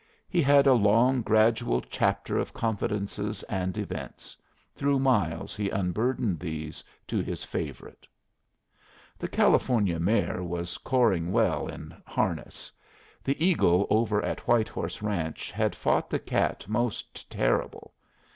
He 0.27 0.41
had 0.41 0.65
a 0.65 0.73
long, 0.73 1.21
gradual 1.21 1.79
chapter 1.81 2.35
of 2.39 2.55
confidences 2.55 3.43
and 3.43 3.77
events; 3.77 4.35
through 4.73 4.97
miles 4.97 5.55
he 5.55 5.69
unburdened 5.69 6.39
these 6.39 6.83
to 7.05 7.19
his 7.21 7.43
favorite: 7.43 8.07
The 9.19 9.27
California 9.27 9.99
mare 9.99 10.41
was 10.41 10.79
coring 10.79 11.29
well 11.31 11.67
in 11.67 11.95
harness. 12.07 12.71
The 13.23 13.45
eagle 13.45 13.85
over 13.91 14.25
at 14.25 14.47
Whitehorse 14.47 15.03
ranch 15.03 15.51
had 15.51 15.75
fought 15.75 16.09
the 16.09 16.17
cat 16.17 16.65
most 16.67 17.29
terrible. 17.29 17.93